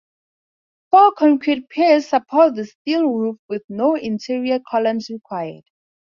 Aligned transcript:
Four 0.89 1.11
concrete 1.11 1.69
piers 1.69 2.07
support 2.09 2.55
the 2.55 2.65
steel 2.65 3.05
roof, 3.07 3.37
with 3.47 3.61
no 3.69 3.93
interior 3.95 4.59
columns 4.67 5.11
required. 5.11 5.65